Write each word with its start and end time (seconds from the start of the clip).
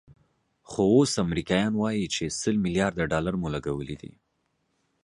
خو 0.69 0.81
اوس 0.95 1.11
امریکایان 1.25 1.73
وایي 1.77 2.05
چې 2.15 2.23
سل 2.39 2.55
ملیارده 2.65 3.03
ډالر 3.11 3.33
مو 3.41 3.47
لګولي 3.55 3.95
دي. 4.01 4.11